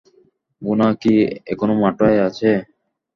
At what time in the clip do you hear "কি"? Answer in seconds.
1.01-1.13